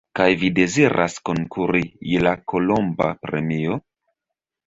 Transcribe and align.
Kaj 0.17 0.25
vi 0.43 0.47
deziras 0.59 1.17
konkuri 1.29 1.83
je 2.13 2.23
la 2.27 2.33
kolomba 2.53 3.13
premio? 3.27 3.77